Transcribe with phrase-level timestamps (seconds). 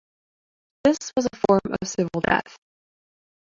[0.83, 2.57] This was a form of civil death.